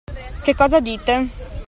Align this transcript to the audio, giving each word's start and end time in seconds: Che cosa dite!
Che 0.43 0.55
cosa 0.55 0.79
dite! 0.79 1.29